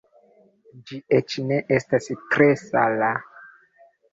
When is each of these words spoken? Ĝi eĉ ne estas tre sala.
Ĝi 0.91 0.97
eĉ 1.17 1.35
ne 1.51 1.59
estas 1.77 2.09
tre 2.33 2.49
sala. 2.65 3.15